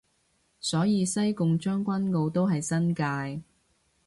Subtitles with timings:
[0.59, 3.43] 所以西貢將軍澳都係新界